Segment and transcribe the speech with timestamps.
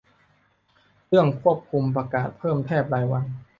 [1.07, 3.25] เรื่องควบคุมประกาศเพิ่มแทบรายวัน